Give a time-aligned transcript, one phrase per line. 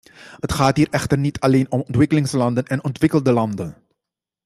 [0.39, 3.75] Het gaat hier echter niet alleen om ontwikkelingslanden en ontwikkelde landen.